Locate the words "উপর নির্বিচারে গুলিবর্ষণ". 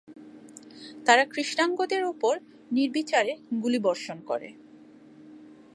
2.05-4.17